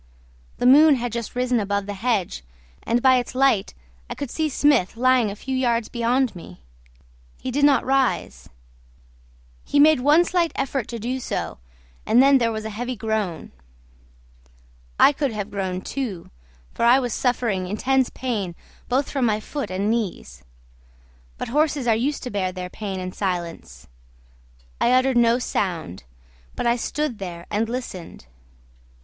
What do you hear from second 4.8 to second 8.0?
lying a few yards beyond me. He did not